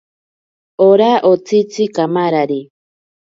Ora 0.89 1.09
otsitzi 1.31 1.83
kamarari. 1.99 2.59